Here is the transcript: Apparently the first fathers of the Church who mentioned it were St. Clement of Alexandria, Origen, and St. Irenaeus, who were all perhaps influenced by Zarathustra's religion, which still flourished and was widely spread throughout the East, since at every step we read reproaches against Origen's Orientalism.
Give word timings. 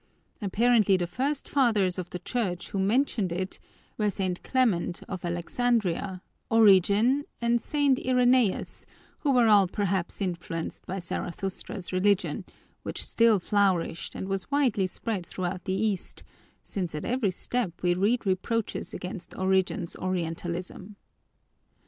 Apparently 0.41 0.97
the 0.97 1.05
first 1.05 1.47
fathers 1.47 1.99
of 1.99 2.09
the 2.09 2.17
Church 2.17 2.69
who 2.69 2.79
mentioned 2.79 3.31
it 3.31 3.59
were 3.99 4.09
St. 4.09 4.41
Clement 4.41 5.03
of 5.07 5.23
Alexandria, 5.23 6.23
Origen, 6.49 7.23
and 7.39 7.61
St. 7.61 7.99
Irenaeus, 8.03 8.87
who 9.19 9.31
were 9.31 9.45
all 9.45 9.67
perhaps 9.67 10.19
influenced 10.19 10.87
by 10.87 10.97
Zarathustra's 10.97 11.93
religion, 11.93 12.45
which 12.81 13.05
still 13.05 13.37
flourished 13.37 14.15
and 14.15 14.27
was 14.27 14.49
widely 14.49 14.87
spread 14.87 15.23
throughout 15.23 15.65
the 15.65 15.73
East, 15.73 16.23
since 16.63 16.95
at 16.95 17.05
every 17.05 17.29
step 17.29 17.83
we 17.83 17.93
read 17.93 18.25
reproaches 18.25 18.95
against 18.95 19.35
Origen's 19.37 19.95
Orientalism. 19.95 20.95